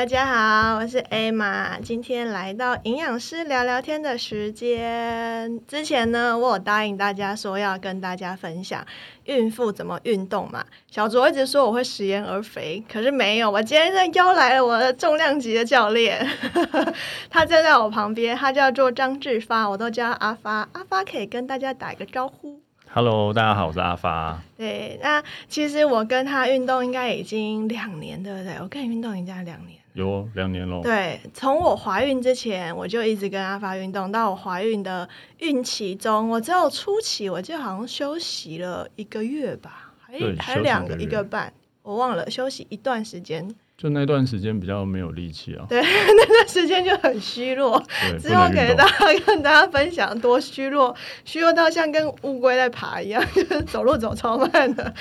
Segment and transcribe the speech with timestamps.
[0.00, 5.60] 大家好，我是 A 玛，今天来到营养师聊聊天的时间。
[5.68, 8.82] 之前呢，我有答应大家说要跟大家分享
[9.24, 10.64] 孕妇怎么运动嘛。
[10.90, 13.50] 小卓一直说我会食言而肥，可是没有。
[13.50, 16.26] 我今天在邀来了我的重量级的教练，
[17.28, 20.66] 他站在我旁边，他叫做张志发，我都叫阿发。
[20.72, 22.58] 阿发可以跟大家打一个招呼。
[22.90, 24.40] Hello，大家好，我是阿发。
[24.56, 28.56] 对，那其实我跟他运动应该已经两年，对不对？
[28.62, 30.82] 我跟你运动已经两年，有两年喽。
[30.82, 43.54] 对，从我怀孕之前，我就一直跟阿发运动，到我怀孕的孕期中，我只有初期，我就好像休息了一个月吧，还还两个一个半，我忘了休息一段时间。
[43.80, 45.80] 就那段时间比较没有力气啊，对，
[46.14, 47.82] 那段时间就很虚弱。
[48.20, 54.92] 之后给大家跟大家分享多虚弱，虚弱到像跟乌龟在爬一样， 就是走路走超慢的。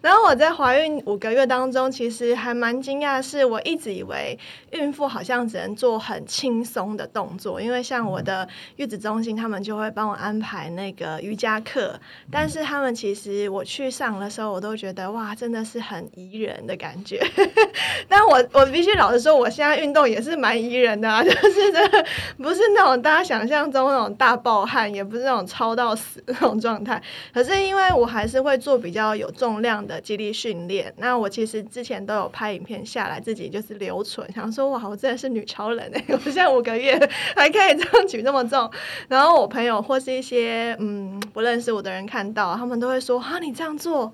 [0.00, 4.38] 然后我在怀孕五个月当中，其实还蛮惊讶，是我一直以为
[4.70, 11.98] 孕妇好像只能做很轻松的动作，因为像我的月子中心，他们就会帮我安排那个瑜伽课，
[12.30, 17.20] 但是他们其实我去上的时候，我都觉得哇，真的是很宜人的感觉，
[18.08, 18.27] 但。
[18.28, 22.04] 我我必须老实说，我现在运动也是蛮宜人的啊， 就是真的
[22.36, 27.02] 不是那种大家想象中那种大暴汗，也不是那种超到死那种状态。
[27.32, 36.04] 可是因为我还是会做比较有重量的肌力训练，那我其实之前都有拍影片下来，自己就是留存，想说哇，我真的是女超人哎！
[36.12, 36.98] 我现在五个月
[37.34, 38.70] 还可以这样举那么重，
[39.08, 44.12] 然后我朋友或是一些嗯不认识我的人看到，他们都会说啊，你这样做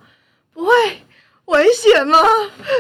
[0.53, 0.71] 不会。
[1.47, 2.19] 危险吗？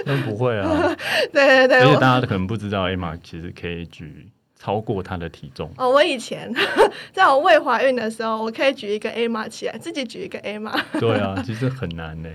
[0.06, 0.94] 那不会啊。
[1.32, 4.28] 对对对，而且大家可能不知道，艾玛其实可以举。
[4.64, 5.90] 超过他的体重哦！
[5.90, 6.50] 我以前
[7.12, 10.74] 在我未怀孕的时候，我可以举一个 A 码起来，自己举一个 A 码。
[10.98, 12.30] 对啊， 其实很难呢。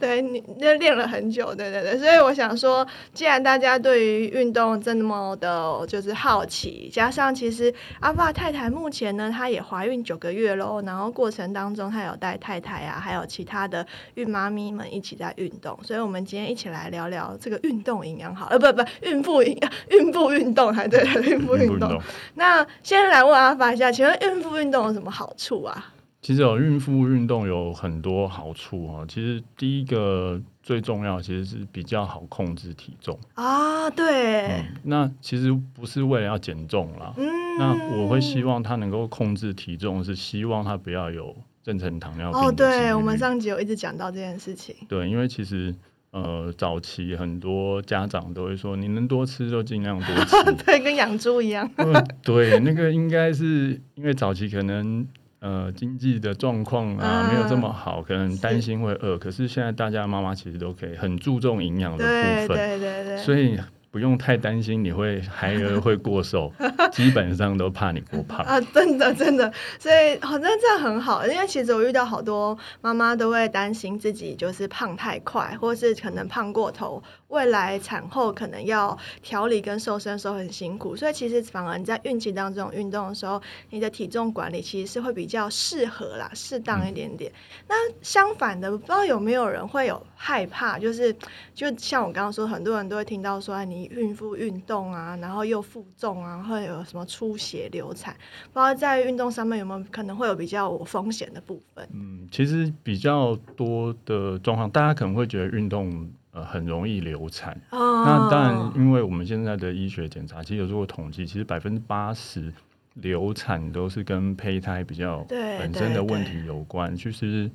[0.00, 1.98] 对你，就练了很久，对对对。
[1.98, 7.70] 所以我想说，既然大家对于运动这么的，就是好奇，加上其实
[8.00, 21.65] 阿爸太太目前呢，她也怀孕九个月喽，然后过程当中她有带太太啊，还有其他的孕妈咪们一起在运动，所以我们今天一起来聊聊这个运动营养好，呃，不不，孕妇营养，孕妇运动还对，孕妇运。
[21.74, 22.00] 运动，
[22.34, 25.92] 那先来问阿发一下，请问孕妇运动有什么好处啊？
[26.22, 29.04] 其实有孕妇运动有很多好处啊。
[29.06, 33.88] 其实第一个最重要，其实是比较好控制体重啊。
[33.90, 37.14] 对，那其实不是为了要减重啦。
[37.16, 37.28] 嗯，
[37.58, 42.40] 那我会希望她能够控制体重，是希望她不要有妊娠糖尿病。
[42.40, 44.74] 哦，对，我们上集有一直讲到这件事情。
[44.88, 45.72] 对，因为其实。
[46.16, 51.70] 呃，早期很多家长都会说，你能多吃就尽量多吃， 对，跟养猪一样。
[52.24, 55.06] 对，那个应该是因为早期可能
[55.40, 59.18] 呃经济的状况啊没有这么好，可能担心会饿。
[59.18, 63.58] 可是现在大家妈妈其实都可以很注重营养的部分，对对对，所以。
[63.90, 66.52] 不用太担心你会 孩儿会过瘦，
[66.92, 68.60] 基本上都怕你过胖啊！
[68.72, 77.02] 真的真的，所以好像这样很好，因为其实我遇到好多妈妈都会担心自己就是胖太快，或是可能胖过头。
[77.28, 87.32] 未来产后可能要调理跟瘦身的时候很辛苦，所以其实反而你在孕期当中运动的时候，你的体重管理其实是会比较适合啦，适当一点点。
[87.66, 91.12] 那相反的，不知道有没有人会有害怕，就是
[91.52, 98.16] 就像我刚刚说，很多人都会听到说，你孕妇运动啊，然后又负重啊，会有什么出血、流产，
[98.52, 101.86] 不知道在运动上面有没有可能会有比较风险的部分？
[101.92, 106.10] 嗯，其实比较多的状况，大家可能会觉得运动。
[106.32, 107.58] 呃，很容易流产。
[107.70, 112.52] 那当然，因为我们现在的医学检查，其实有做过统计，其实百分之八十
[112.92, 116.94] 流产都是跟胚胎比较本身的问题有关。
[116.94, 117.50] 其实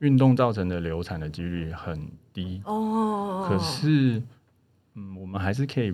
[0.00, 1.98] 运动造成的流产的几率很
[2.34, 2.60] 低。
[2.66, 3.46] 哦。
[3.48, 4.22] 可是，
[4.96, 5.92] 嗯，我们还是可以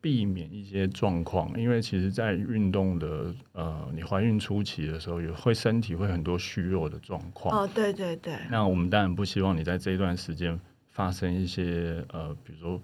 [0.00, 7.62] 避免一些状况，因为其实，在运动的呃，你怀孕初期的时候，也会身体会很多虚弱的状况。
[7.62, 8.34] 哦，对对对。
[8.50, 10.58] 那我们当然不希望你在这一段时间。
[10.92, 12.82] 发生一些呃，比如说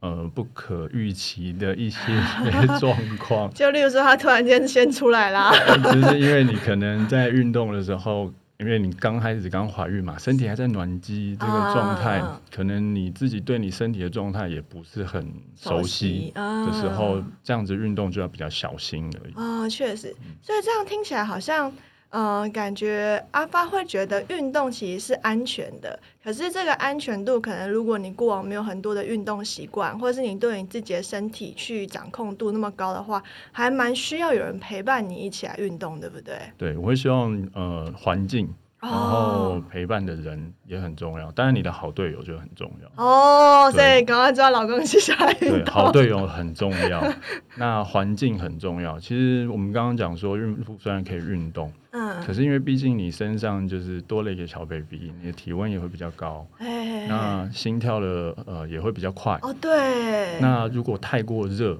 [0.00, 1.98] 呃不可预期的一些
[2.78, 5.50] 状况，就例如说他突然间先出来啦，
[5.82, 19.34] 就是因为你可能在运动的时候，因为你刚开始刚怀孕嘛，身体还在暖机这个状态，可能你自己对你身体的状态也不是很熟悉的时候，这样子运动就要比较小心而已。
[19.34, 21.72] 啊，确实，所以这样听起来好像。
[22.12, 36.36] 嗯，感觉阿发会觉得运动其实是安全的，可是这个安全度可能，如果你过往没有很多的运动习惯，或者是你对你自己的身体去掌控度那么高的话，还蛮需要有人陪伴你一起来运动，对不对？
[36.58, 38.46] 对，我会希望呃环境
[38.82, 43.04] 然后陪伴的人也很重要，当然你的好队友就很重要。
[43.04, 43.70] 哦。
[43.70, 47.00] 所以赶快抓老公去下来对，好队友很重要，
[47.56, 48.98] 那环境很重要。
[48.98, 59.38] 其实我们刚刚讲说，孕妇虽然可以运动，嗯，可是因为毕竟你身上就是多了一个小 baby，你的体温也会比较高，哎，那心跳的呃也会比较快。
[59.42, 59.54] 哦。
[59.60, 61.78] 对，那如果太过热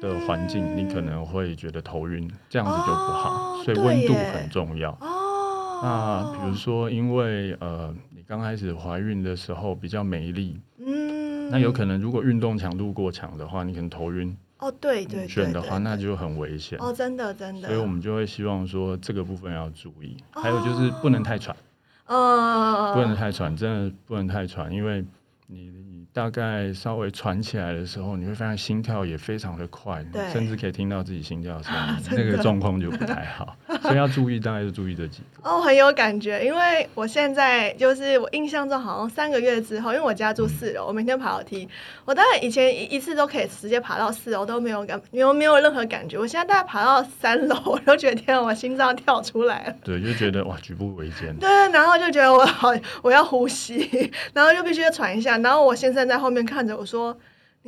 [0.00, 4.96] 的环境，你可能会觉得头晕，这样子就不好，所以温度很重要。
[5.82, 14.36] 那比如说，因为呃，你刚开始怀孕的时候比较没力，嗯，那有可能如果运动强度过强的话，你可能头晕。
[14.58, 15.52] 哦，对对对。
[15.52, 16.78] 的话，那就很危险。
[16.80, 17.68] 哦，真的真的。
[17.68, 21.56] 所以我们就会希望说这个部分要注意，还有就是不能太喘。
[22.06, 22.92] 哦。
[22.94, 25.04] 不能太喘，真的不能太喘，因为
[25.46, 25.88] 你。
[26.10, 31.72] 大概稍微喘起来的时候，你会发现心跳也非常的快，甚至可以听到自己心跳声，
[32.10, 35.48] 那个状况就不太好， 所以要注意，大概是注意这几个。
[35.48, 41.68] 哦，很有感觉，因为我现在就是我印象中好像三个月之后，因为我家住四楼，我每天爬楼梯，
[42.04, 49.74] 我当然以前一一次都可以直接爬到四楼都没有感，没有没有任何感觉，我现在大概爬到三楼，我都觉得天啊，我心脏跳出来了。
[49.84, 51.32] 对，就觉得哇，举步维艰。
[51.38, 52.70] 对，然后就觉得我好，
[53.02, 56.08] 我要呼吸，然后就必须要喘一下，然后我先生。
[56.08, 57.14] 在后面看着我说：“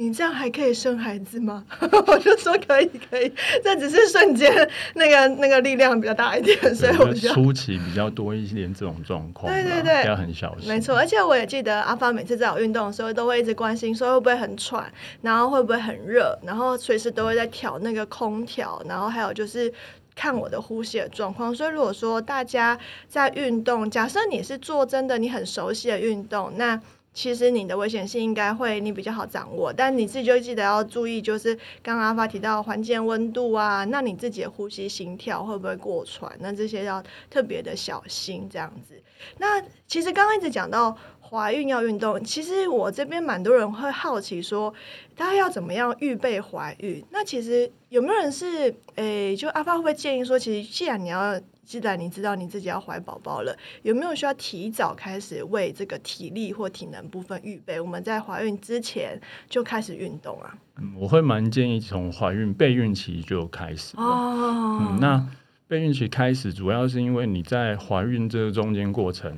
[0.01, 1.63] 你这样还可以生孩子吗？”
[2.07, 3.31] 我就说：“可以，可以。”
[3.63, 4.51] 这只是瞬间，
[4.95, 9.53] 那个那个力量比较大一点，所以我就初期比较多一点这种状况。
[9.53, 10.67] 对对对，要很小心。
[10.67, 19.71] 没错，而且我也记得阿发每次在我运动的时候，都会一直关心说会不会很喘，然后会不会很热，然后随时都会在调那个空调，然后还有就是
[20.17, 21.55] 看我的呼吸的状况。
[21.55, 26.81] 所以如果说大家在运动，假设你是做真的你很熟悉的运动，那
[27.13, 36.31] 其实你的危险性应该会你比较好掌握，但你自己就记得要注意，就是刚刚阿发提到环境温度啊，那你自己的呼吸心跳会不会过喘？
[36.41, 38.95] 那这些要特别的小心这样子。
[39.39, 44.73] 那其实刚刚一直讲到怀孕要运动，其实我这边蛮多人会好奇说，
[45.17, 47.05] 大家要怎么样预备怀孕？
[47.11, 51.39] 那其实有没有人是诶，就阿发会不会建议说，其实既然你要
[51.71, 57.81] 既然你知道你自己要怀宝宝了，有没有需要提早开始为这个体力或体能部分预备？
[57.81, 59.17] 我们在怀孕之前
[59.49, 60.53] 就开始运动啊。
[60.81, 63.97] 嗯，我会蛮建议从怀孕备孕期就开始。
[63.97, 64.81] 哦。
[64.81, 65.25] 嗯，那
[65.69, 69.33] 备孕期开始主要是因为你在怀孕这个中间过程，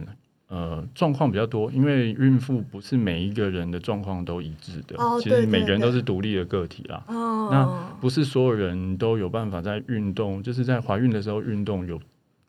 [0.48, 4.96] 呃，状况比较多，因为孕妇不是每一个人的状况都一致的。
[4.96, 7.04] 哦，其实每个人都是独立的个体啦。
[7.08, 7.50] 哦。
[7.52, 12.00] 那不是所有人都有办法在运动，就是在怀孕的时候运动有。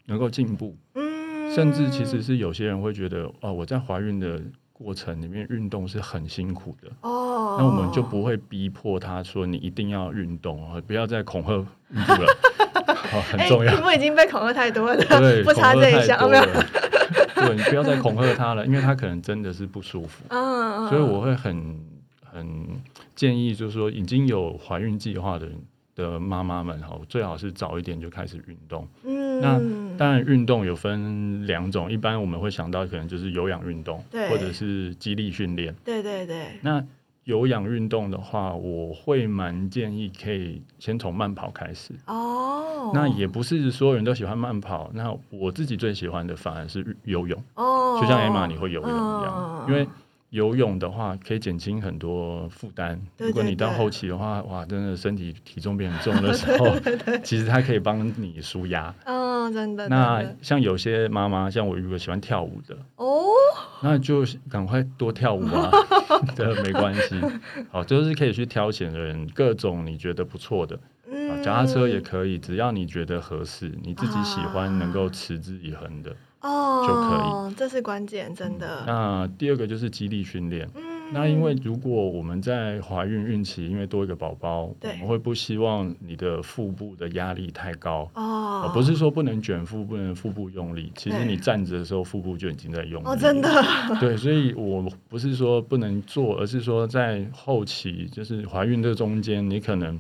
[0.05, 4.41] 能够进步，嗯，甚至其实是有些人会觉得，哦，我在怀孕的
[4.73, 12.28] 过程里面运动是很辛苦的，哦，那我们就不会逼迫他说你一定要运动啊，不要再恐吓孕妇了，
[13.31, 13.73] 很重要。
[13.73, 16.44] 孕妇已经被恐吓太多了，对， 不差这一项，没有，
[17.35, 21.80] 对，你不要再恐吓他了，因为他可能真的是不舒服，嗯，所以我会很
[22.23, 22.68] 很
[23.16, 25.56] 建议，就是说已经有怀孕计划的人。
[25.95, 28.87] 的妈妈们哈，最好是早一点就开始运动。
[29.04, 29.59] 嗯，那
[29.97, 35.73] 当然运动有分两种，一般我们会想到可能就是有氧运动，或者是肌力训练。
[35.83, 36.47] 对对对。
[36.61, 36.83] 那
[37.23, 41.94] 有氧运动的话，我会蛮建议可以先从慢跑开始。
[42.07, 42.92] 哦。
[42.94, 47.42] 那也不是所有人都喜欢慢跑，那我自己最喜欢的反而是游泳。
[47.56, 47.99] 哦。
[48.02, 49.87] 就像艾玛你会游泳一样，因为。
[50.33, 52.99] 游泳的话可以减轻很多负担。
[53.19, 56.75] 如果你到后期的话，哇，真的身体体重变很重的时候，
[57.23, 58.92] 其实它可以帮你舒压。
[59.06, 59.87] 哦，真的。
[59.90, 63.23] 那像有些妈妈，像我如果喜欢跳舞的，哦，
[63.83, 65.69] 那就赶快多跳舞啊，
[66.35, 67.21] 对，没关系。
[67.69, 70.80] 好，就是可以去挑选的人，各种你觉得不错的，
[71.11, 76.16] 嗯，脚踏车也可以，只要你觉得合适，你自己喜欢，能够持之以恒的。
[76.44, 78.83] 哦，就可以，这是关键，真的。
[78.85, 80.69] 那第二个就是肌力训练。
[80.76, 80.81] 嗯，
[81.14, 88.09] 那因为如果我们在怀孕孕期，因为多一个宝宝，我们会不希望你的腹部的压力太高。
[88.16, 93.07] 哦，不是说不能卷腹，不能腹部用力，其实你站着的时候，腹部就已经在用力。
[93.07, 93.50] 哦，真的。
[94.02, 99.97] 对，所以我不是说不能做，而是说在后期，就是怀孕这中间，你可能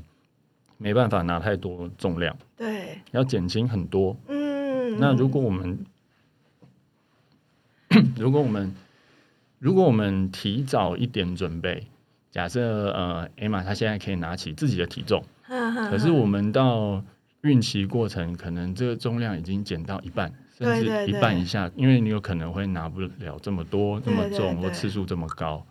[0.77, 2.35] 没办法拿太多重量。
[2.57, 4.13] 对，要减轻很多。
[4.27, 5.79] 嗯，那如果我们
[8.17, 8.73] 如果我们
[9.59, 11.87] 如果我们提早一点准备，
[12.31, 15.23] 假设呃，艾玛她现在可以拿起自己的体重，
[15.89, 17.03] 可是我们到
[17.41, 25.65] 孕期过程，可能这个重量已经减到一半，甚至一半以下，因为你有可能会拿不了这么多这么重或次数这么高。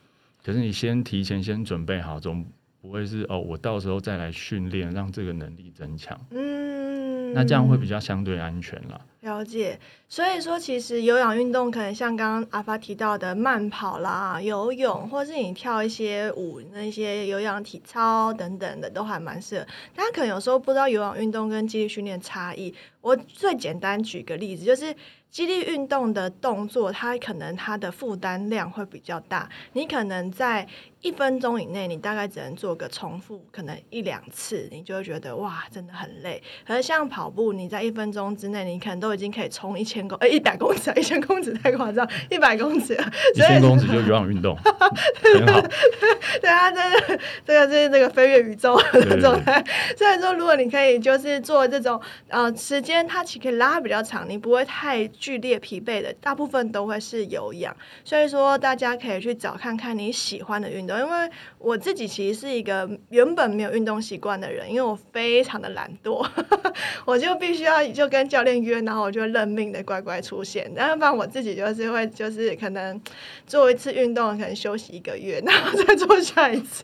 [0.44, 2.44] 可是你先提前先准备好，总
[2.80, 6.18] 不会是哦，我到时候再来训练，让这个能力增强。
[6.30, 9.00] 嗯，那这样会比较相对安全了。
[9.22, 9.78] 了解。
[10.08, 19.66] 所以说，其实有氧运动可能像刚刚阿发提到的慢跑啦、游泳，或是你跳一些舞、那些有氧体操等等的，都还蛮适合。
[19.94, 22.74] 大家可能有时候不知道有氧运动跟肌力训练差异。
[23.02, 24.94] 我最简单举个例子，就是
[25.30, 30.66] 激励运动的动作，它可能它的负担量会比较大，你可能在。
[31.02, 36.40] 一分钟以内，你大概只能做个重复，可能一两次，你就会觉得哇，真的很累。
[36.64, 42.94] 可是像跑步，你在一分钟之内，你可能都已经可以冲一千公，呃，一百公尺， 一千公尺太夸张，一百公尺，
[43.34, 45.60] 一千公尺就有氧运动，很好。
[46.40, 46.76] 对啊，这
[47.16, 49.60] 个，这个是这个飞跃宇宙的状态。
[49.96, 57.76] 所以说，如果你可以就是做这种呃时间，它其实可以拉比较长，你不会太剧烈疲惫的，大部分都会是有氧。
[58.02, 60.98] 所以说，大家可以去找看看你喜欢的运动。
[60.98, 66.26] 因为我自己其实是一个原本没有运动习惯的人，因为我非常的懒惰，
[67.06, 70.70] 我就必须要就跟教练约，然后我就认命的乖乖出现。
[70.74, 73.00] 然后不然我自己就是会就是可能
[73.46, 76.82] 做一次运动，可能休息一个月， 然后再做下一次。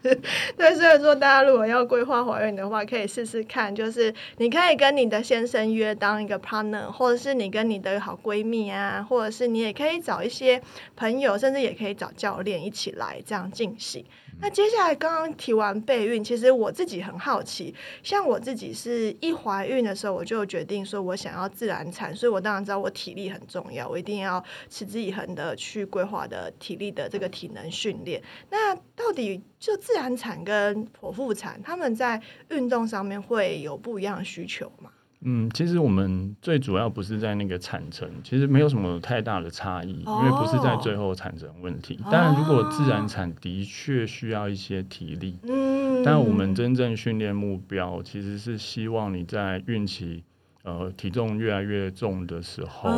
[0.57, 10.63] 对，所以说大家如果要规划怀孕的话，可以试试看，就是你可以跟你的先生约当一个 partner，或者是你跟你的好闺蜜啊，或者是你也可以找一些
[10.97, 14.05] 朋友，甚至也可以找教练一起来这样进行。
[14.41, 17.75] 那接下来刚刚提完备孕，其实我自己很好奇，
[18.05, 28.23] 像我自己是一怀孕的时候，我就决定说我想要自然产，所以我当然知道我体力很重要，我一定要持之以恒的去规划的体力的这个体能训练。
[28.49, 34.93] 那到底就自然产跟剖腹产，他们在运动上面会有不一样的需求吗？
[35.23, 41.99] 嗯，其实我们最主要不是在那个产程，其实没有什么太大的差异，因为不是在最后产程问题。
[42.11, 50.23] 当然，如果自然产的确需要一些体力，嗯，但我们真正训练目标其实是希望你在孕期，
[50.63, 52.89] 呃，体重越来越重的时候，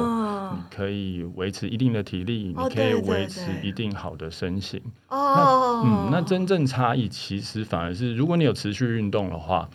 [0.53, 4.79] 你可以维持一定的体力，你可以维持一定好的身形。
[5.09, 9.71] 哦，嗯，那真正差异其实反而是，如果你有持续运动的话，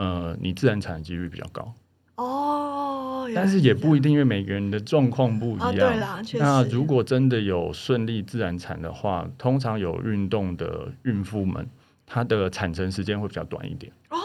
[0.00, 1.74] 呃，你自然产的几率比较高。
[2.16, 5.92] 哦，但是也不一定，因为每个人的状况不一样。
[6.38, 11.68] 那如果真的有顺利自然产的话，通常有运动的孕妇们，
[12.06, 13.92] 她的产程时间会比较短一点。
[14.08, 14.16] 哦，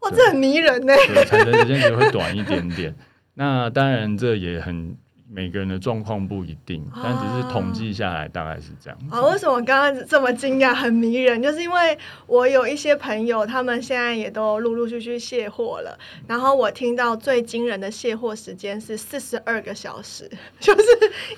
[0.00, 0.94] 哇，这很迷人呢。
[1.26, 2.94] 产程时间也会短一点点。
[3.34, 4.96] 那当然，这也很。
[5.32, 8.98] 每个人的状况不一定，但只是统计下来大概是这样。
[9.08, 11.40] 啊，为什么刚刚这么惊讶、很迷人？
[11.40, 11.96] 就是因为
[12.26, 15.96] 我有一些朋友，他们现在也都陆陆续续卸货了。
[16.26, 20.84] 然后我听到最惊人的卸货时间是四十二个小时， 就是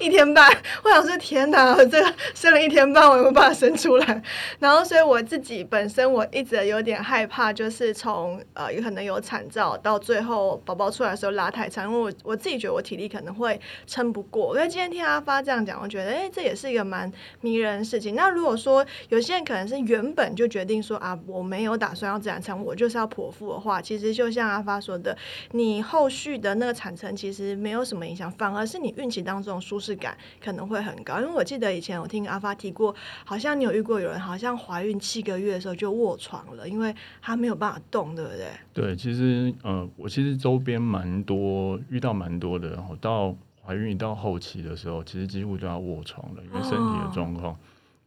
[0.01, 0.51] 一天半。
[0.83, 4.23] 我想说，天哪，这个生了一天半，我有没有办法生出来？
[4.59, 13.61] 然后，所以我自己本身我一直有点害怕，就是从呃有可能有产兆到最后宝宝出来的时候拉太长，因为我我自己觉得我体力可能会。
[13.87, 17.11] 撑不过，因为今天听阿发这样讲，我觉得哎，这也是一个蛮
[17.41, 18.15] 迷人的事情。
[18.15, 25.17] 那如果说有些人可能是原本就决定说啊，我没有打算要自然产，我就是要剖腹的话，其实就像阿发说的，
[25.53, 31.21] 你后续的那个产程其实没有什么影响，反而是你孕期当中舒适感可能会很高。
[31.21, 38.47] 因为我记得以前我听阿发提过，好像你有遇过有人好像怀孕七个月的时候就卧床了，因为他没有办法动，对不对？
[38.73, 43.35] 对，其实呃，我其实周边蛮多遇到蛮多的，然后到。
[43.65, 47.57] 怀孕到后期的时候，其实几乎都要卧床了，因为身体的状况，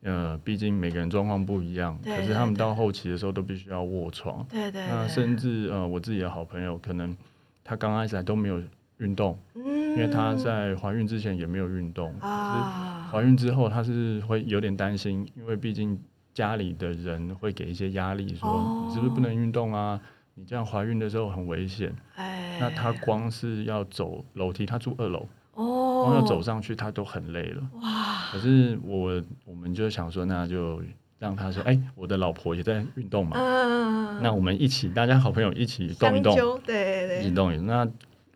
[0.02, 1.98] 呃，毕竟每个人状况不一样。
[2.04, 4.46] 可是他们到后期的时候都必须要卧床。
[4.50, 4.86] 对对。
[4.88, 7.16] 那甚至呃，我自己的好朋友，可能
[7.64, 8.62] 他刚开始都没有
[8.98, 12.14] 运动，因为他在怀孕之前也没有运动。
[12.20, 13.10] 啊。
[13.12, 15.98] 怀孕之后，他是会有点担心，因为毕竟
[16.34, 20.00] 家里的人会给一些压力，说你是不是不能运动啊？
[20.34, 21.96] 你这样怀孕的时候很危险。
[22.16, 22.58] 哎。
[22.60, 25.26] 那她光是要走楼梯，她住二楼。
[26.06, 27.62] 哦，要走上去他都很累了。
[27.82, 28.30] 哇！
[28.32, 30.82] 可是我我们就想说，那就
[31.20, 33.38] 让他说，哎，我的老婆也在运动嘛。
[33.38, 34.22] 嗯。
[34.22, 36.36] 那我们一起，大家好朋友一起动一动，
[36.66, 37.66] 对对，一起动一动。
[37.66, 37.86] 那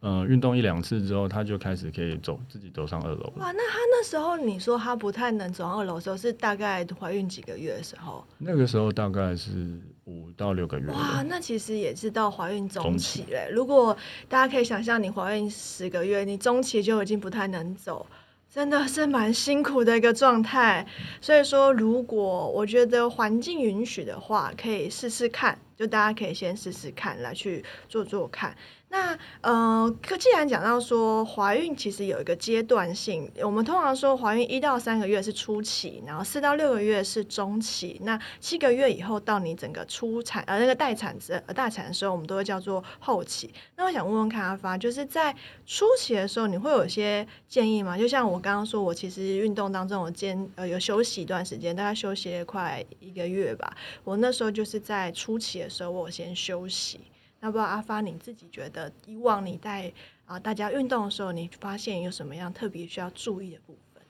[0.02, 3.34] 嗯，运动一两次之后，他就开始可以走，自己走上二楼。
[3.38, 3.52] 哇！
[3.52, 8.26] 那他那时候你说他不太能走上二楼的时候，是大概怀孕几个月的时候？
[8.38, 9.80] 那个时候大概是。
[10.06, 13.48] 五到六个月哇，那其实也是到怀孕中期嘞。
[13.52, 13.96] 如果
[14.28, 18.04] 大家可以想象，你怀孕十个月，你中期就已经不太能走，
[18.52, 20.84] 真的是蛮辛苦的一个状态。
[21.22, 25.60] 所以说，如果我觉得环境允许的话，可以试试看。
[25.78, 28.54] 就大家可以先试试看，来去做做看。
[28.92, 43.54] 那呃，可既然讲到说怀孕其实有一个阶段性，我们通常说怀孕一到三个月是初期，然后四到六个月是中期，那七个月以后到你整个出产呃那个待产子呃待产的时候，我们都会叫做后期。
[43.76, 45.36] 那我想问问看阿发，就是在
[45.68, 47.96] 初期的时候，你会有些建议吗？
[47.96, 53.78] 就像我刚刚说，我其实运动当中我间呃有休息一段时间，大概休息了快一个月吧。
[54.04, 57.00] 我那时候就是在初期的时候，我先休息。
[57.40, 59.92] 那不知道阿发，你自己觉得以往你在
[60.26, 64.04] 啊大家运动的时候，你发现有什么样特别需要注意的部分？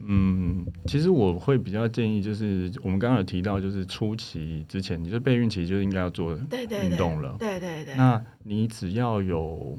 [0.00, 7.36] 嗯，其实我会比较建议，就是我们刚刚有提到，就是初期之前，你就备孕期就应该要做运动了。
[7.38, 7.94] 对对对。
[7.96, 9.78] 那你只要有。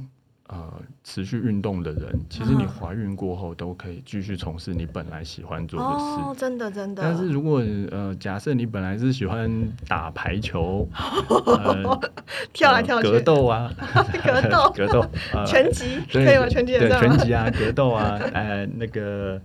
[0.53, 0.69] 呃，
[1.01, 6.03] 持续运动的人，其实你怀孕过后都可以继续从事你本来喜欢做的事。
[6.21, 7.01] 哦，真的真的。
[7.01, 9.49] 但是如果呃，假设你本来是喜欢
[9.87, 10.85] 打排球，
[12.51, 13.71] 跳来跳去，格斗啊，
[14.25, 15.05] 格斗，格斗，
[15.47, 16.45] 拳击可以吗？
[16.49, 19.39] 拳击对，拳击啊，格斗啊，呃，那个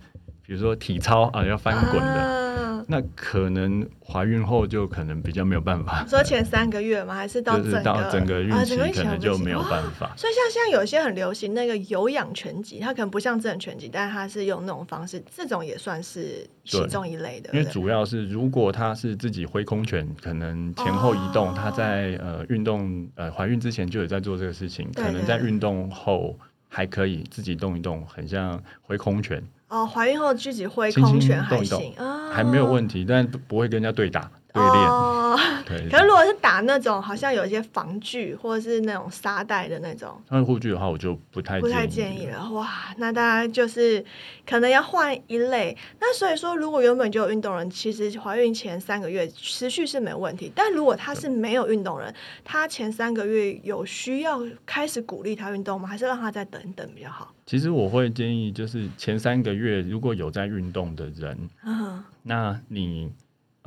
[0.45, 2.46] 比如说体操啊，要翻滚的。
[2.89, 6.05] 那可能怀孕后就可能比较没有办法。
[6.07, 7.13] 说前三个月吗？
[7.13, 10.13] 还是到整个到整个孕期可能就没有办法。
[10.15, 17.49] 所以像现在有一些很流行那个有氧拳击，它可能不像正拳击，但是它是用那种方式，这种也算是其中一类的。
[17.53, 26.39] 因为主要是如果他是自己挥空拳，可能前后移动，他在呃运动呃怀孕之前就有在做这个事情，可能在运动后
[26.69, 29.43] 还可以自己动一动，很像挥空拳。
[29.69, 34.31] 哦，怀孕后自己会空拳还行啊，还没有问题，但不会跟人家对打。
[34.57, 35.87] 哦，对。
[35.89, 42.49] 可是如果是打那种，好像有一些防具或者是那种沙袋的那种，那护具的话，我就不太不太建议了。
[42.51, 44.03] 哇，那大家就是
[44.45, 45.77] 可能要换一类。
[45.99, 50.51] 那所以说，如果原本就有运动人，其实怀孕前三个月持续是没问题。
[50.55, 55.87] 但如果他是没有运动人，他前三个月有需要开始鼓励他运动吗？
[55.87, 57.33] 还是让他再等等比较好？
[57.45, 63.11] 其实我会建议，就是前三个月如果有在运动的人，嗯，那你。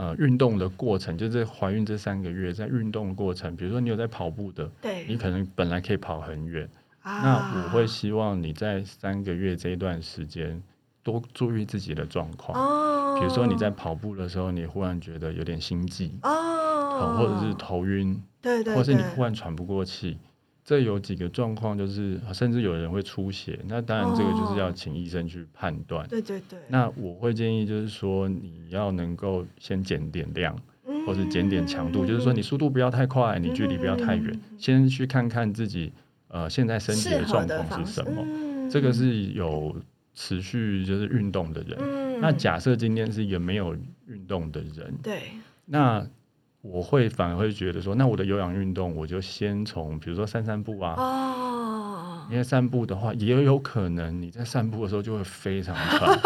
[0.01, 6.67] 呃，运动的过程就是怀孕这三个月，在运动的过程，比如说你有在跑步的，对，你可能本来可以跑很远，
[7.05, 10.63] 那我会希望你在三个月这一段时间
[11.03, 12.59] 多注意自己的状况。
[12.59, 20.17] 哦，比如说你在跑步的时候，你忽然觉得有点心悸，哦，或者是头晕，对对，或是你忽然喘不过气。
[20.71, 26.07] 这有几个状况，就是甚至有人会出血，那当然这个就是要请医生去判断。
[26.07, 26.61] 对对对。
[26.69, 30.57] 那我会建议就是说，你要能够先减点量，
[31.05, 35.93] 或者减点强度，就是说你速度不要太快，你距离不要太远，先去看看自己
[36.29, 38.25] 呃现在身体的状况是什么。
[38.71, 39.75] 这个是有
[40.15, 42.21] 持续就是运动的人。
[42.21, 43.75] 那假设今天是一个没有
[44.07, 45.23] 运动的人，对，
[45.65, 46.07] 那。
[46.63, 56.21] 我会反而会觉得说，那我的有氧运动，我就先从比如说散散步啊，哦，因为散步的话，也有可能你在散步的时候就会非常喘，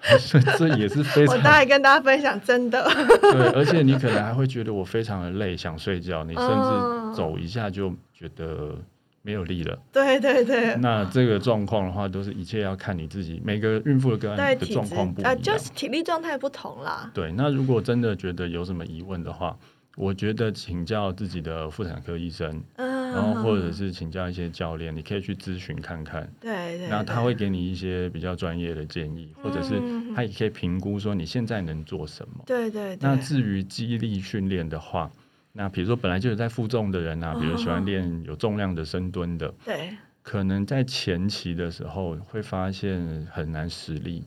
[0.58, 1.34] 这也是非常。
[1.34, 2.82] 我大概跟大家分享，真的。
[3.20, 8.76] 对，而且你可能还会觉得我非常的累，想睡觉，你甚至走一下就觉得
[9.22, 9.78] 没有力了。
[9.92, 10.74] 对对对。
[10.76, 17.10] 那这个状况的话，都是一切要看你自己，每个孕妇的个案的状况不一样，就是体力状态不同啦。
[17.14, 19.56] 对，那如果真的觉得有什么疑问的话，
[19.96, 26.32] 我觉得请教自己的妇产科医生，然后或者是请教一些教练，你可以去咨询看看。
[26.40, 26.88] 对对。
[26.88, 29.82] 那他会给你一些比较专业的建议，或者是
[30.14, 32.44] 他也可以评估说你现在能做什么。
[32.46, 32.96] 对对。
[33.00, 35.10] 那至于肌力训练的话，
[35.52, 39.90] 那比如说本来就有在负重的人啊，比如喜欢练有重量的深蹲的，对，
[40.22, 44.24] 可能在前期的时候会发现很难实力。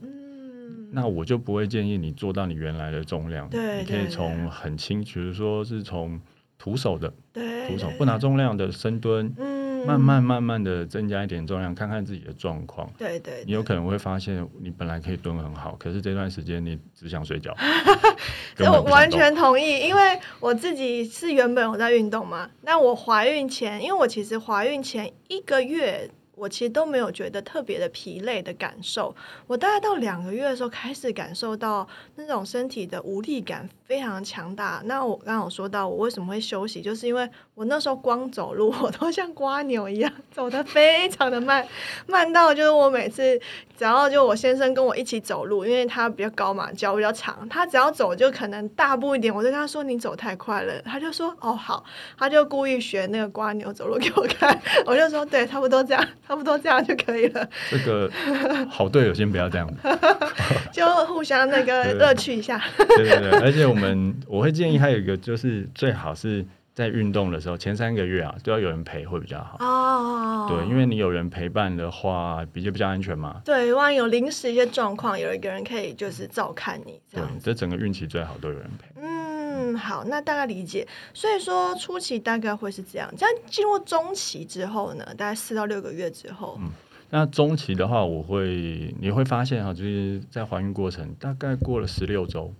[0.92, 6.20] 那我就不会建议你做到你原来的重量，对你可以从很轻，比如说是从
[6.56, 7.12] 徒手的，
[7.66, 9.34] 徒手不拿重量的深蹲，
[9.86, 12.90] 慢慢慢慢的增加一点重量，看看自己的状况。
[12.98, 17.54] 对对，你有可能会发现你本来可以蹲很好，可是这段时间你只想睡觉。
[18.60, 26.10] 我完全同意，因为我自己是原本我在运动嘛，那我怀孕前，因为我其实怀孕前一个月。
[26.36, 29.14] 我其实都没有觉得特别的疲累的感受，
[29.46, 34.82] 我大概到两个月的时候开始感受到那种身体的无力感非常强大。
[34.84, 41.66] 那我刚刚有说到我为什么会休息，就是因为我那时候光走路我都像瓜牛一样走得非常的慢，
[42.06, 43.40] 慢到就是我每次
[43.76, 51.84] 只要就我先生跟我一起走路，因为他比较高嘛，脚比较长，他只要走就可能大步一点，我就跟他说你走太快了，他就说哦好，
[52.16, 56.04] 他就故意学那个瓜牛走路给我看， 我就说对，差不多这样。
[56.26, 57.48] 差不多这样就可以了。
[57.70, 58.10] 这个
[58.68, 59.70] 好队友先不要这样，
[60.72, 62.60] 就互相那个 乐趣一下。
[62.96, 70.46] 对对对，而且我们我会建议还有一个就是最好是在运动的时候，前三个月啊，都要有人陪会比较好哦。
[70.48, 73.40] 对，因为你有人陪伴的话，比较比较安全嘛。
[73.44, 77.00] 对，万一有临时一些状况，有一个人可以就是照看你。
[77.12, 79.00] 对，这整个孕期最好都有人陪。
[79.00, 80.84] 嗯，好，那大概理解。
[81.12, 86.58] 所以说初期大概会是这样，这样进入中期之后呢，大概四到六个月之后。
[86.60, 86.70] 嗯，
[87.08, 92.52] 那中期的话，我会你会发现哈，就是在怀孕过程大概过了十六周。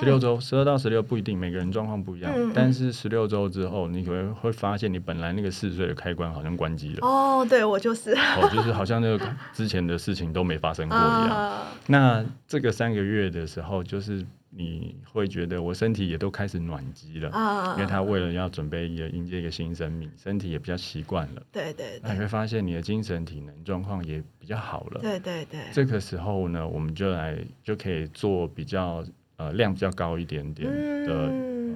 [0.00, 2.32] 十六周，十二到十六不一定，每个人状况不一样。
[2.54, 7.06] 但是十六周之后，你可能会发现，你本来那个四岁的开关好像关机了。
[7.06, 11.66] 哦，对我就是，哦，就是好像那个之前的事情都没发生过一样。
[11.86, 21.42] 那这个三个月的时候，就是你会觉得我身体也都开始暖机了啊，因为他为了要准备一个迎接一个新生命，身体也比较习惯了。
[21.52, 22.00] 对对。
[22.02, 25.00] 那你会发现你的精神体能状况也比较好了。
[25.00, 25.60] 对对对。
[25.72, 29.04] 这个时候呢，我们就来就可以做比较。
[29.40, 30.70] 呃，量比较高一点点
[31.06, 31.14] 的，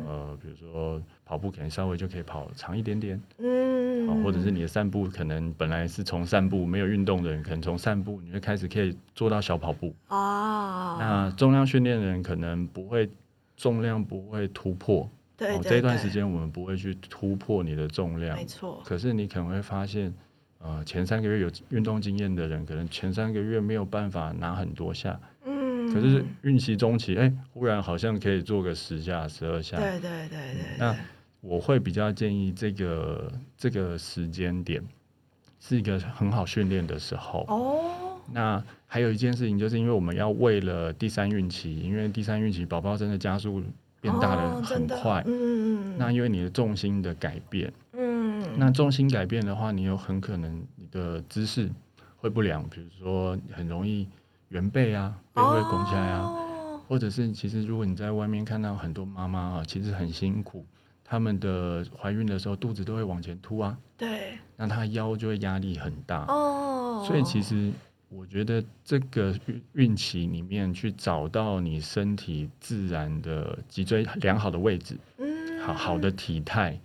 [0.07, 13.09] 呃，比如说跑步可能稍微就可以跑长一点点，嗯，好，或者是你的散步可能本来是从散步没有运动的人，可能从散步你会开始可以做到小跑步，哦，那重量训练的人可能不会
[13.57, 20.12] 重量不会突破，对，这一段时间我们不会去突破你的重量，没错，可是你可能会发现，
[20.59, 25.18] 呃，前三个月有运动经验的人，可能前三个月没有办法拿很多下。
[25.92, 29.77] 可是孕期中期，哎，忽然好像可以做个十下、十二下。
[29.77, 30.79] 对对对对。
[30.79, 30.94] 那
[31.40, 34.83] 我会比较建议这个这个时间点
[35.61, 37.44] 是一个很好训练的时候。
[37.49, 38.20] 哦。
[38.33, 43.62] 那还有一件事情，就是因为我们要为了第三孕期，因为第三孕期宝宝真的加速
[44.01, 45.23] 变大的很快。
[45.27, 45.99] 嗯嗯嗯。
[45.99, 51.68] 那因为你的重心的改变，嗯，那重心改变的话，你有很可能你的姿势
[52.16, 54.09] 会不良，比如说很容易。
[54.55, 56.33] 圆背啊，背会拱起来啊，
[56.87, 60.64] 或者是其实如果你在外面看到很多妈妈啊，其实很辛苦，
[61.05, 66.25] 他们的怀孕的时候肚子都会往前凸啊，对，那她腰就会压力很大。
[66.27, 67.05] 哦。
[67.05, 67.73] 所以其实
[68.09, 76.79] 我觉得这个孕孕期里面去找到你身体自然的脊椎良好的位置，嗯，好好的体态，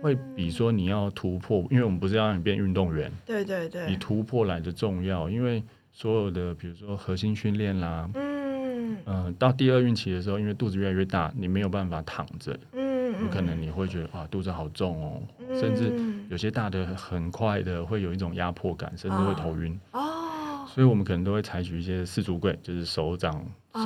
[0.00, 5.62] 会比说你要突破，因为我们不是要让你变运动员，对对对，比突破来的重要，因为。
[5.96, 15.22] 所有的，比如说核心训练啦，嗯，呃，到第二孕期的时候，因为肚子越来越大，你没有办法躺着，嗯，有可能你会觉得啊，肚子好重哦，
[15.54, 15.92] 甚至
[16.28, 19.78] 有些大的很快的会有一种压迫感，甚至会头晕。
[19.92, 20.66] 哦。
[20.66, 23.32] 所以我们可能都会采取一些四足跪，就是手掌
[23.74, 23.84] 手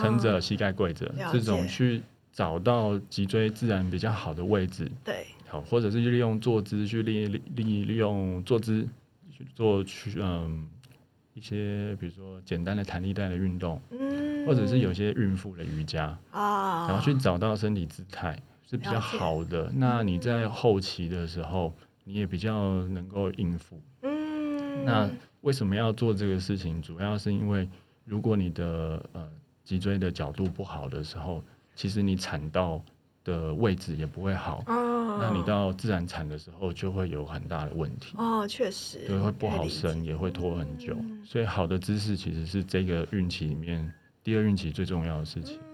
[0.00, 2.00] 撑着，膝盖跪着，这种去
[2.32, 8.86] 找到脊椎自然比较好的位置，对，好，或者是利用坐姿去利利利用坐姿
[9.36, 10.64] 去做去嗯。
[11.34, 18.36] 一些比如说简单的弹力带的运动，嗯，或者是有些孕妇的瑜伽啊，然后去找到身体姿态
[18.68, 19.70] 是比较好的。
[19.74, 21.72] 那你在后期的时候，
[22.04, 23.80] 你也比较能够应付。
[24.02, 25.10] 嗯，那
[25.42, 26.82] 为什么要做这个事情？
[26.82, 27.68] 主要是因为
[28.04, 29.28] 如果你的呃
[29.64, 31.42] 脊椎的角度不好的时候，
[31.74, 32.82] 其实你产道。
[33.24, 38.14] 的位置也不会好，那你到自然产的时候就会有很大的问题。
[38.16, 43.92] 哦，确实，对，会不好生，也会拖很久，所以好的姿势其实是这个孕期里面
[44.24, 45.56] 第二孕期最重要的事情。
[45.56, 45.69] 嗯，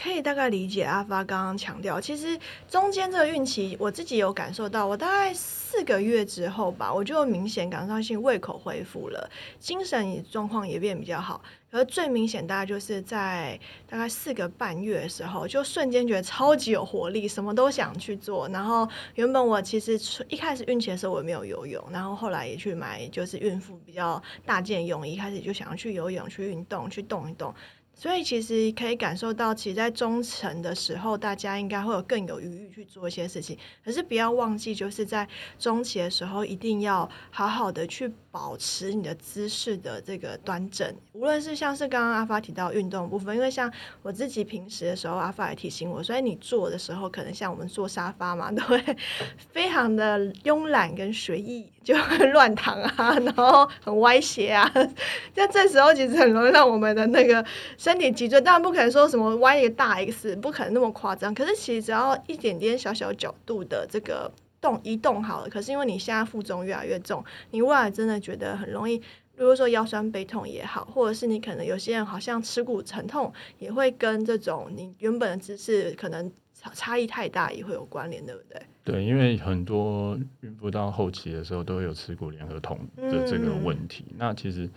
[0.00, 2.38] 可以大概理解阿发刚刚强调，其实
[2.70, 11.42] 中间这个孕期我自己有感受到，我大概四个月之后吧，我就明显感受到性胃口恢复了，精神状况也变比较好。
[11.70, 18.48] 而最明显，大概就是在大概四个半月的时候，就瞬间觉得超级有活力，什么都想去做。
[18.48, 27.54] 然后原本我其实一开始孕期的时候我没有游泳，然后后来也去买就是孕妇比较大件泳衣，开始就想要去游泳、去运动、去动一动。
[28.00, 33.58] 所以其实可以感受到，其实，在中层的时候，大家应该会有更有余裕去做一些事情。
[33.84, 40.94] 可是不要忘记，就是在中期的时候，一定要好好的去保持你的姿势的这个端正。
[41.12, 43.68] 无论是像是刚刚阿发提到运动部分，因为像
[44.02, 48.80] 我自己平时的时候，阿发也提醒我，所以你坐的时候，可能像我们坐沙发嘛，都会
[49.50, 54.70] 非常的慵懒跟随意，就会 乱躺啊，然后很歪斜啊。
[55.32, 57.42] 在 这时候，其实很容易让我们的那个。
[57.78, 61.34] 身体脊椎当然不可能说什么歪一个大 X，不可能那么夸张。
[61.34, 65.48] 可是其实只要一点点小小角度的这个动移动好了。
[65.48, 69.06] 可是因为你现在负重越来越重，你未来真的觉得很容易，比
[69.38, 78.60] 如说腰酸背痛也好，或者是你可能有些人好像耻骨疼痛，也会跟这种你原本的姿势可能差差异太大也会有关联，对不对？
[78.90, 84.04] 对，因为很多孕妇到后期的时候都会有耻骨联合痛的这个问题。
[84.16, 84.68] 那其实。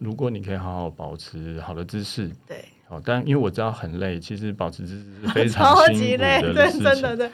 [0.00, 7.30] 如果你可以好好保持好的姿势，对，好，但因为我知道很累，其实保持姿势是非常辛苦的对，真的对，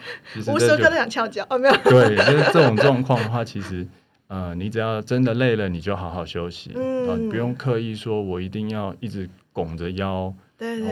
[0.47, 1.75] 无时刻都想翘脚，哦，没有。
[1.85, 3.89] 对，就是这种状况的话，其实
[4.27, 10.35] 呃，你只要真的累了，你就好好休息，嗯，不用刻意说我一定要一直拱着腰。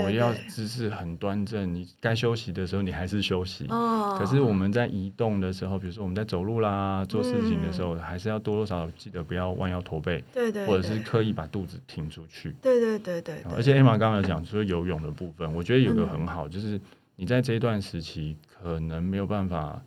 [0.05, 3.67] 我要姿势很端正，你该休息的时候你还是休息。
[3.69, 4.17] 哦。
[4.19, 10.25] 可是我们在移动的时候，比如说我们在走路啦、做事情的时候，还是要多多少少记得不要弯腰驼背。
[10.33, 10.67] 对对。
[10.67, 12.55] 或者是刻意把肚子挺出去。
[12.63, 13.43] 对对对对。
[13.55, 16.81] 而且 Emma 刚才讲说游泳的部分，我觉得有个很好，就是
[17.17, 19.83] 你在这一段时期可能没有办法。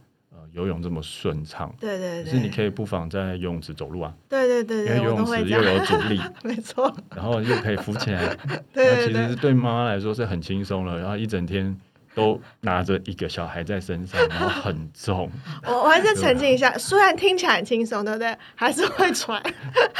[0.51, 8.37] 游泳这么顺畅，对对对，是你可以不妨在游泳池走路啊，对对对，因为游泳池又有阻力， 没错，然后又可以浮起来，
[8.73, 11.75] 那其实对妈妈来说是很轻松了，然后一整天。
[12.13, 15.29] 都拿着一个小孩在身上，然后很重。
[15.65, 18.35] 我我还是澄清一下，虽然听起来很轻松，对不对？
[18.55, 19.41] 还是会喘。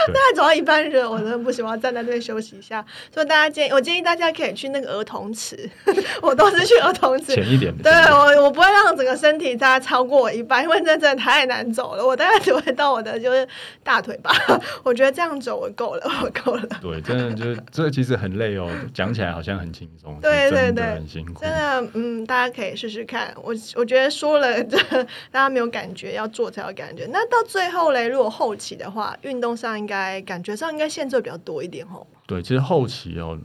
[0.07, 2.83] 那走到一半热，我真的不喜欢站在那边休息一下。
[3.13, 5.69] 所以大家建议，我建议大家可以去那个儿童池。
[6.21, 7.75] 我都是去儿童池，浅一点。
[7.77, 12.05] 对我，我不会让整个身体大家超过我一半，因为那真的太难走了。
[12.05, 13.47] 我大概只会到我的就是
[13.83, 14.31] 大腿吧。
[14.83, 16.67] 我觉得这样走我够了，我够了。
[16.81, 18.69] 对，真的就是这其实很累哦。
[18.93, 22.00] 讲起来好像很轻松，对对对，很辛苦，真的。
[22.01, 23.31] 嗯，大家可以试试看。
[23.35, 27.05] 我我觉得说了，大家没有感觉，要做才有感觉。
[27.11, 32.07] 那到最后嘞，如果后期的话，运动上应该感觉上应该限制比较多一点吼。
[32.25, 33.37] 对，其实后期哦，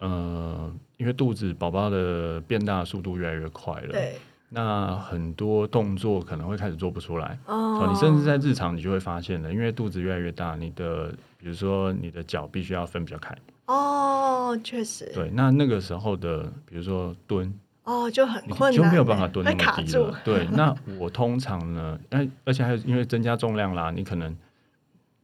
[0.00, 4.16] 呃，因为肚子宝宝的变大速度越来越快了，对，
[4.48, 7.38] 那很多动作可能会开始做不出来。
[7.46, 13.36] 哦，你甚至在日常你就会发现了，因为肚子越来越大，你的比如说你的脚必须要分比较开。
[13.66, 15.08] 哦，确实。
[15.14, 17.54] 对，那那个时候的，比如说蹲。
[17.90, 20.20] 哦，就很困难，就没有办法蹲那么低了。
[20.24, 24.36] 对， 那我通常呢，哎，而且还有因为增加重量啦，你可能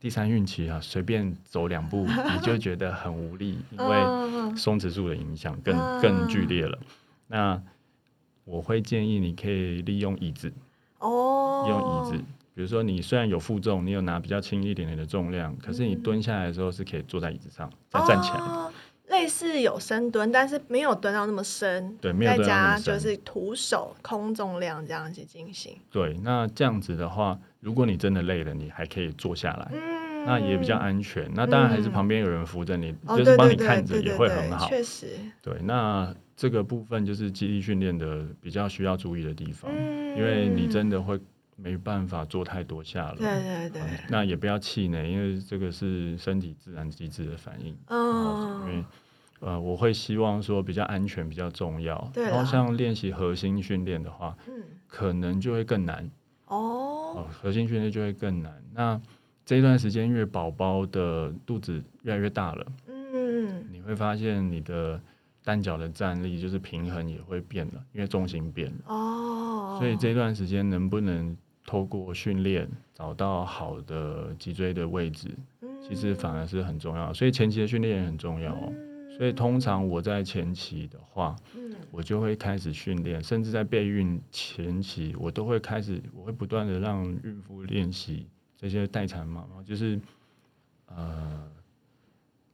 [0.01, 6.77] 第三孕期啊，随便走两步你就觉得很无力，因为松弛素的影响更更剧烈了。
[7.29, 7.63] 那
[8.45, 10.53] 我会建议你可以利用椅子
[10.99, 12.25] 哦，用椅子，
[12.55, 18.73] 比如说你虽然有负重，你有拿比较轻一点点的重量，可是你蹲下来的时候是可以坐在椅子上再站起来的。
[19.09, 21.97] 类似有深蹲，但是没有蹲到那么深。
[22.01, 25.77] 对，没有再加就是徒手空重量这样去进行。
[25.91, 29.71] 对，那这样子的话，如果你真的累了，你还可以坐下来，
[30.27, 31.31] 那也比较安全。
[31.35, 34.69] 那当然还是旁边有人扶着你，就是帮你看着也会很好。
[34.69, 35.11] 确实。
[35.41, 39.71] 对，那这个部分就是肌力训练的比较需要注意的地方，
[40.17, 41.19] 因为你真的会
[41.57, 43.17] 没办法做太多下了。
[43.17, 43.83] 对对对。
[44.09, 47.77] 那也不要气馁，因为这个是身体自然机制的反应。
[47.89, 48.67] 哦。
[48.69, 48.85] 因为
[49.41, 52.11] 呃，我会希望说比较安全比较重要。
[52.15, 52.25] 对。
[52.25, 56.11] 然后像练习核心训练的话，嗯，可能就会更难。
[56.47, 57.27] 哦。
[57.31, 58.63] 核心训练就会更难。
[58.73, 59.01] 那
[59.45, 65.01] 这一段时间，因为宝宝的肚子越来越大了，嗯，你会发现你的
[65.45, 68.79] 单脚的站立就是平衡也会变了，因为重心变了。
[68.87, 69.77] 哦。
[69.79, 71.37] 所以这段时间能不能
[71.67, 75.29] 透过训练找到好的脊椎的位置，
[75.87, 77.13] 其实反而是很重要。
[77.13, 78.73] 所以前期的训练也很重要哦。
[79.17, 88.27] 所以通常我在前期的话，嗯，我就会开始训练，甚至在备孕前期，我都会开始，我会不断的让孕妇练习
[88.59, 89.99] 这些待产妈妈，就是
[90.89, 91.51] 呃，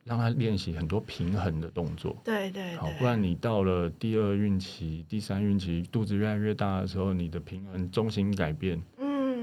[0.05, 2.17] 让她练习很多平衡的动作。
[2.23, 2.77] 对对。
[2.77, 8.81] 好，不然你到了第二孕期、第三孕期，肚子越来越大的时候，你的平衡重心改变。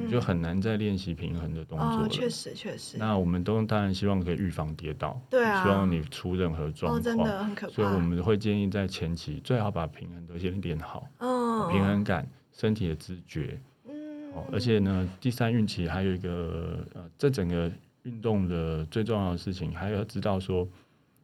[0.04, 2.08] 你就很难再练习平衡的动作了。
[2.08, 2.98] 确实，确实。
[2.98, 7.74] 那我们都当然希望可以预防跌倒，对啊，希望你出任何状况，真的很可怕。
[7.74, 17.72] 所以我们会建议在前期最好把平衡都先练好，哦，平衡感、身体的知觉，嗯，而且呢，第三孕期还有一个呃，这整个
[18.04, 20.68] 运动的最重要的事情，还要知道说，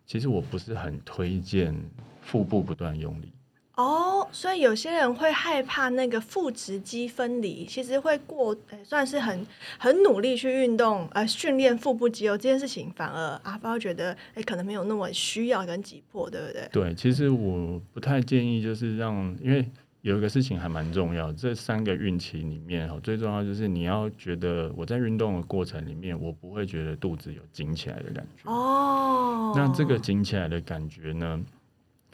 [0.05, 1.75] 其实我不是很推荐
[2.21, 3.31] 腹部不断用力。
[3.75, 9.45] 哦，所以有些人会害怕那个腹直肌分离，其实会过，算是很
[9.77, 16.69] 很努力去运动，呃，训练腹部肌肉这件事情，反而阿包觉得，哎，可能没有那么需要跟急迫，对不对？
[16.71, 19.65] 对，其实我不太建议，就是让，因为
[20.01, 28.49] 有一个事情还蛮重要，这三个孕期里面，哈，最重要就是你要觉得我在运动的过程里面，我不会觉得肚子有紧起来的感觉。
[28.49, 31.43] 哦，那这个紧起来的感觉呢？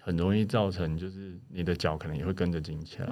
[0.01, 3.07] 很容易造成，就是你的脚可能也会跟着紧起来。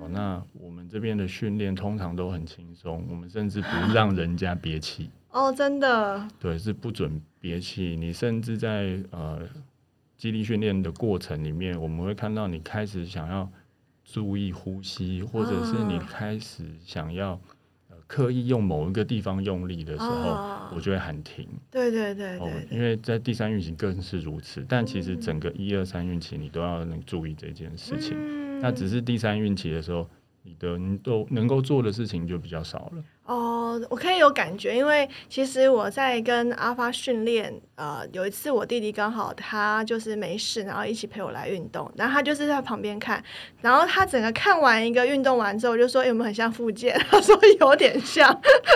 [0.00, 5.10] 好，那我们这边的训练通常都很轻松，我们甚至不 让人家憋气。
[5.30, 6.28] 哦，真的？
[6.40, 7.96] 对，是不准憋气。
[7.96, 9.40] 你甚至在呃，
[10.16, 13.50] 肌力训练的过程里面，我们会看到你开始想要
[14.04, 17.38] 注意呼吸，或者是你开始想要呃
[18.06, 21.48] 刻意用某一个地方用力的时候，我就会喊停。
[21.70, 24.64] 对对对对，因为在第三运行更是如此。
[24.68, 28.16] 但其实整个一二三运期你都要能注意这件事情。
[28.60, 30.08] 那只是第三运期的时候，
[30.42, 33.04] 你的你都能够做的事情就比较少了。
[33.24, 43.22] 哦，我可以有感觉，因为其实我在跟阿发训练，呃，有一次我弟弟刚好他就是没事，然后一起陪我来运动，然后他就是在旁边看，
[43.60, 46.96] 然后他整个看完一个运动完之后，就说有没有很像复健？
[47.10, 48.30] 他说有点像，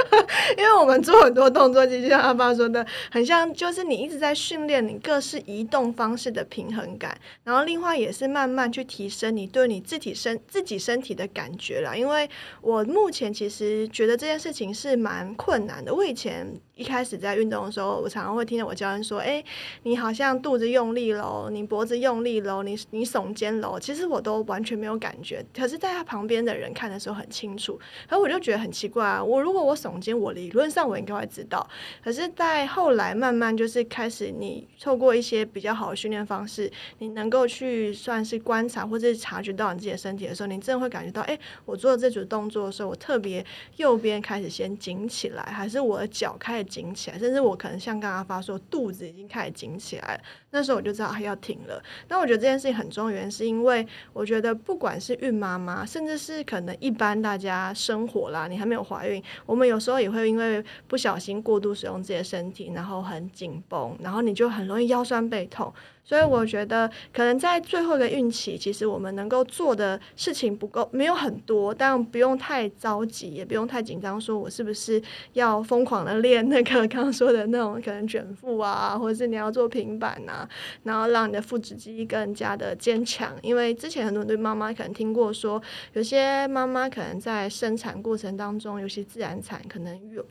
[0.59, 11.97] 因为我们做很多动作，就像阿爸说的，很像就是你一直在训练你各式移动方式的平衡感，然后另外也是慢慢去提升你对你自己身自己身体的感觉了。
[11.97, 12.29] 因为
[12.61, 14.41] 我目前其实觉得这件。
[14.41, 15.95] 事情是蛮困难的。
[15.95, 19.45] 我以前一开始在运动的时候，我常常会听到我教练说：“哎，
[19.83, 25.45] 你好像肚子用力喽，你脖子用力喽，你你耸肩喽。”其实我都完全没有感觉。
[25.55, 27.79] 可是在他旁边的人看的时候很清楚。
[28.09, 29.23] 而我就觉得很奇怪啊！
[29.23, 31.69] 我如果我耸肩，我理论上我应该会知道。
[32.03, 43.45] 可是，在后来慢慢就是开始，你透过一些比较好的训练方式，你能够去算是观察或者是察觉到你自己的身体的时候，你真的会感觉到：哎，我做这组动作的时候，我特别
[43.77, 44.19] 右边。
[44.31, 50.23] 开始先紧起来，还是我的脚开始紧起来，甚至我可能像刚刚发说，肚子已经开始紧起来了。
[50.51, 51.83] 那时候我就知道要停了。
[52.09, 65.73] 那我觉得这件事情很重要，原因是因为我觉得不管是孕妈妈，甚至是可能一般大家生活啦，你还没有怀孕，我们有时候也会因为不小心过度使用自己的身体，然后很紧绷，然后你就很容易腰酸背痛。
[66.03, 75.01] 所以我觉得，可能在最后一个孕期，其实我们能够做的事情不够，没有很多，但不用太着急，也不用太紧张，说我是不是
[75.35, 80.40] 要疯狂的练那个 刚刚说的那种可能卷腹啊，或者是你要做平板啊，
[80.83, 83.35] 然后让你的腹直肌更加的坚强。
[83.43, 90.25] 因为之前很多人对妈妈可能听过说，有些妈妈可能在生产过程当中，尤其自然产，可能用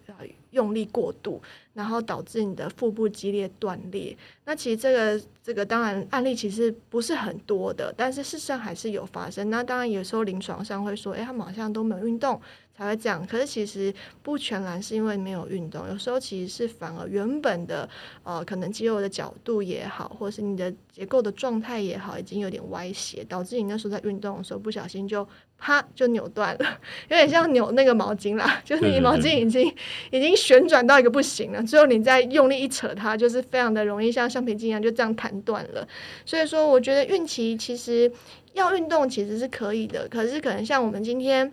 [0.51, 1.41] 用力过度。
[1.71, 4.17] 然后导致你的腹部激烈断裂。
[4.43, 9.49] 那其实这个这个当然案例其实不是很多的，但是事实上还是有发生。
[9.49, 12.41] 那当然有时候临床上会说，哎，他们好像都没有运动
[12.79, 13.23] 才会这样。
[13.27, 17.87] 可是其实不全然是因为没有运动，有时候其实是反而原本的
[18.23, 25.27] 呃可能肌肉的角度也好，或者是你的结构的状态也好，已经有点歪斜，导致你那时候在运动的时候不小心就。
[25.61, 26.79] 啪就扭断了，
[27.11, 29.69] 有点像扭那个毛巾啦， 就是你毛巾已经
[30.09, 35.85] 已经旋转到一个不行了，最后你再用力一扯它，就是非常的容易像橡皮筋一样就这样弹断了。
[36.25, 38.09] 所以说，我觉得孕期其实
[38.53, 41.51] 要运动其实是可以的，可是可能像我们今天。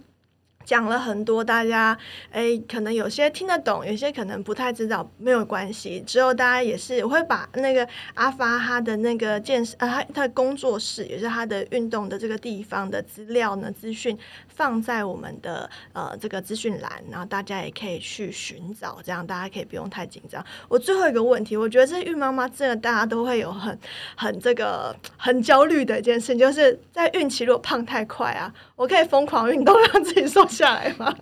[0.67, 1.97] 讲了很多，大家
[2.33, 6.01] 诶，可能有些听得懂，有些可能不太知道，没有关系。
[6.01, 14.19] 之后大家也是我会把那个阿发他的那个健身，呃，他他的工作室，也是他的运动的这个地方的资料呢，资讯
[14.57, 20.45] 放在我们的呃这个资讯栏，然后大家也可以去寻找，这样大家可以不用太紧张。
[20.69, 23.79] 我最后一个问题，我觉得这孕妈妈真的大家都会有很
[24.17, 30.45] 很这个很焦虑的一件事，就是在孕期如果胖太快啊，我可以疯狂运动让自己瘦。
[30.47, 31.15] 下来吗？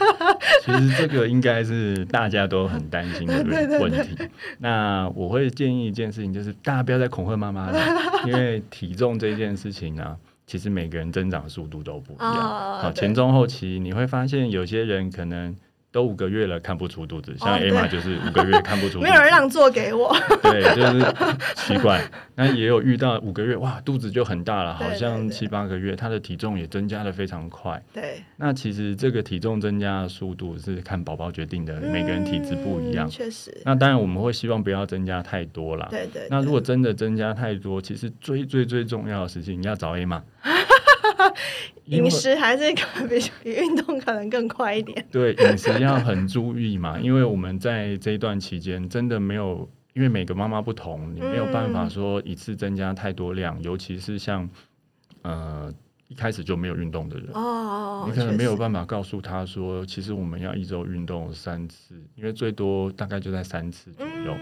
[0.62, 3.42] 其实这个应该是大家都很担心的
[3.80, 4.28] 问题。
[4.58, 7.80] 那我会建议一件事情，就是大家不要再恐吓妈妈了，
[8.26, 12.80] 因为体重这件事情呢，其实每个人增长速度都不一样。
[12.80, 15.56] 好，前中后期你会发现，有些人可能。
[15.94, 21.14] 都五个月了，看不出肚子，像 A 玛就是五个月看不出， 没有人让座给我，对，就是
[21.54, 22.02] 奇怪。
[22.34, 27.80] 那也有遇到五个月，哇，肚子就很大了，好像七八个月，他的体重也增加的非常快。
[27.92, 33.56] 对，那其实这个体重增加的速度是看宝宝决定的，每个人体质不一样，确实。
[33.64, 35.86] 那当然我们会希望不要增加太多啦。
[35.92, 36.26] 对对。
[36.28, 40.20] 那如果真的增加太多，其实最最最重要的事情，你要找 A 玛。
[41.86, 45.04] 饮食还是可能比比运动可能更快一点。
[45.12, 54.48] 对，饮食要很注意嘛，因为我们在这一段期间真的没有，因为每个妈妈不同，你没有办法说一次增加太多量，尤其是像
[55.22, 55.72] 呃
[56.08, 64.34] 一开始就没有运动的人哦，你可能没有办法告诉他说，其实我们要一周运动三次，因为最多大概就在三次左右。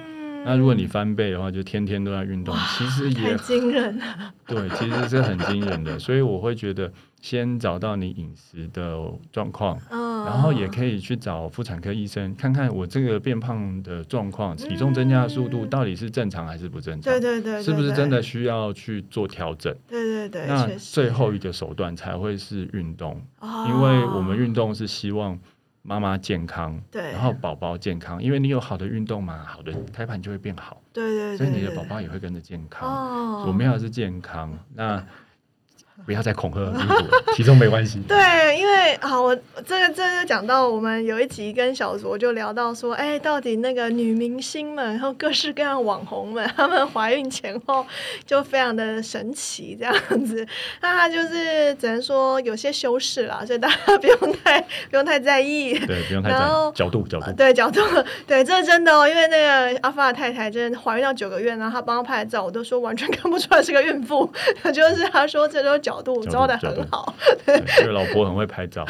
[0.45, 4.35] 那如果你翻倍的话，就天天都在运动，其实也惊人了。
[4.45, 9.01] 对，其实是很惊人的，所以我会觉得先找到你饮食的
[9.31, 17.13] 状况，然后也可以去找妇产科医生看看我这个变胖的状况，体重增加的速度到底是正常还是不正常？
[17.13, 19.75] 对对对，是不是真的需要去做调整？
[19.89, 23.23] 对对对，那最后一个手段才会是运动，
[23.69, 25.39] 因为我们运动是希望。
[25.85, 32.89] 妈妈健康，对，然后宝宝健康，因为你有好的运动嘛，好的胎盘就会变好，对对，所以你的宝宝也会跟着健康。
[32.89, 34.57] 哦，我们要的是健康。
[34.75, 35.05] 那
[36.05, 38.01] 不要再恐吓孕妇了，体重没关系。
[38.09, 39.35] 对，因为啊，我
[39.67, 47.85] 这个这就讲到我们有一集跟小卓就聊到说，哎，到底那个女明星们，然后各式各样网红们，她们怀孕前后
[48.25, 49.95] 就非常的神奇这样
[50.25, 50.47] 子。
[50.81, 55.79] 那她就是只能说有些修饰啦，所以大家 不用太不用太在意。
[55.87, 56.73] 对，不用太在意。
[56.75, 57.33] 角度角度。
[57.37, 57.81] 对角度，
[58.27, 59.09] 对，这是真的哦。
[59.09, 64.31] 因为那个阿发太太真的怀孕到九个月，然后她帮她拍的照，我都说完全看不出来是个孕妇，
[64.73, 67.13] 就是她说这都角度抓的很好。
[67.45, 68.87] 这个 老婆很会拍照。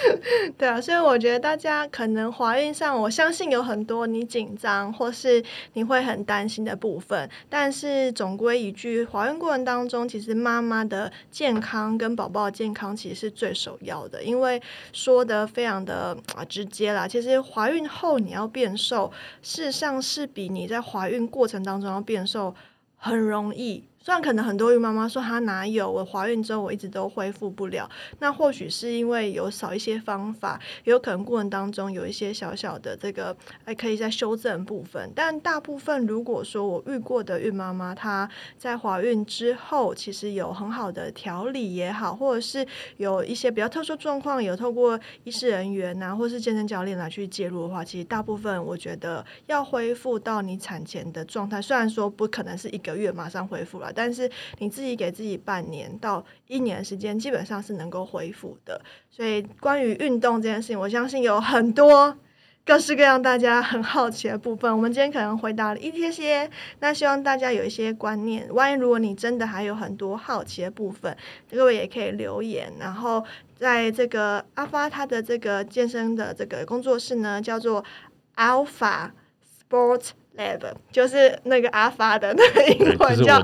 [0.58, 5.42] 对啊，所以我觉得大家可能怀孕上，我相信有很多你紧张或是
[5.72, 14.60] 你会很担心的部分，但是总归一句，怀孕过程当中，其实妈妈的健康跟宝宝的健康其实是最首要的，因为
[14.92, 17.08] 说的非常的啊直接啦。
[17.08, 19.10] 其实怀孕后你要变瘦，
[19.42, 22.54] 事实上是比你在怀孕过程当中要变瘦
[22.96, 23.84] 很容易。
[24.04, 27.88] 虽然可能很多孕妈妈说她哪有，我怀孕之后我一直都恢复不了，
[28.18, 33.34] 那或许是因为有少一些方法，也有可能过程当中有一些小小的这个
[33.64, 35.10] 还可以在修正部分。
[35.16, 38.28] 但大部分如果说我遇过的孕妈妈，她
[38.58, 42.66] 在怀孕之后其实有很好的调理也好，或者是
[42.98, 53.93] 有一些比较特殊状况，有透过医师人员呐，或是健身教练来去介入的话，其实大部分我觉得要恢复到你产前的状态，虽然说不可能是一个月马上恢复了。
[53.94, 58.80] 但是你自己给自己半年到一年时间，基本上是能够恢复的。
[59.10, 62.16] 所以关于运动这件事情，我相信有很多
[62.66, 64.74] 各式各样大家很好奇的部分。
[64.74, 68.46] 我们今天可能回答了一些些，那希望大家有一些观念。
[68.54, 71.16] 万一如果你真的还有很多好奇的部分，
[71.50, 72.72] 各位也可以留言。
[72.80, 73.22] 然后
[73.54, 77.84] 在这个阿发他的这个健身的这个工作室呢，叫做
[78.36, 79.10] Alpha
[79.70, 80.10] Sports。
[80.36, 80.60] Lab
[80.90, 83.40] 就是那个阿发的那个英文叫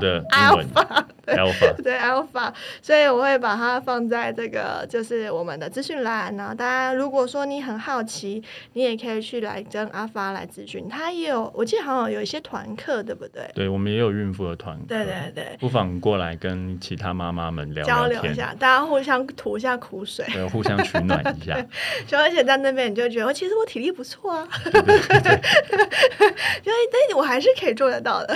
[1.27, 2.51] alpha， 对 alpha，
[2.81, 6.35] 所以我会把它放在这个就是我们的资讯栏。
[6.35, 8.43] 然后大家如果说你很好奇，
[8.73, 10.87] 你也可以去来跟阿发来咨询。
[10.89, 13.49] 他也有，我记得好像有一些团课，对不对？
[13.53, 14.85] 对，我们也有孕妇的团课。
[14.87, 21.55] 对对对，不妨过来跟其他妈妈们聊交流一下，大家互相吐一下苦水，对，互相取暖一下。
[22.07, 24.47] 就而且在那边你就觉得，其实我体力不错啊。
[26.63, 28.35] 就但我还是可以做得到的，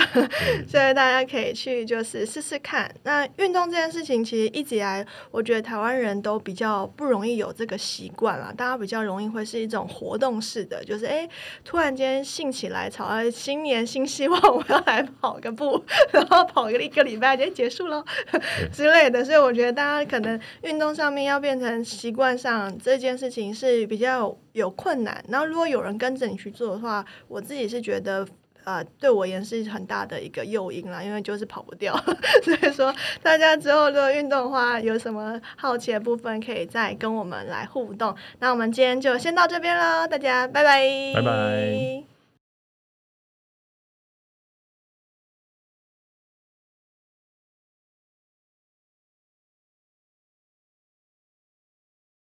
[0.68, 2.75] 所以大家可以去就是试试看。
[3.04, 8.52] 那运动这件事情，其实一直以来，我觉得台湾人都比较不容易有这个习惯了。
[8.56, 11.28] 大家比较容易会是一种活动式的，就是哎，
[11.64, 18.04] 突然间兴起来，朝新年新希望， 我要来跑个步，然后跑个一个礼拜就结束了
[18.72, 19.24] 之类的。
[19.24, 25.24] 所以我觉得大家可能运动上面要变成习惯上这件事情是比较有困难。
[25.28, 28.26] 然后如果有人跟着你去做的话，我自己是觉得。
[28.66, 31.96] 呃，对我也是很大的一个诱因啦，因为就是跑不掉，
[32.42, 32.92] 所以说
[33.22, 38.12] 大家之后如果运动的话，有什么好奇的部分，可以再跟我们来互动。
[38.40, 40.82] 那我们今天就先到这边喽，大家拜拜，
[41.14, 42.15] 拜拜。